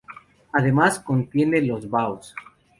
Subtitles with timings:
[0.51, 2.33] Además, contiene los baos.